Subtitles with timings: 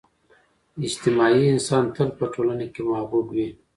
[0.87, 3.47] اجتماعي انسان تل په ټولنه کي محبوب وي.